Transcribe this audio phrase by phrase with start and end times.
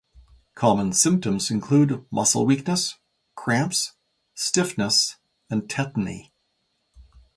[0.55, 2.95] Common symptoms include muscle weakness,
[3.35, 3.93] cramps,
[4.33, 6.31] stiffness, and tetany.